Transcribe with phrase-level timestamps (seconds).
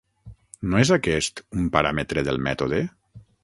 [0.71, 2.85] No és aquest un paràmetre del mètode?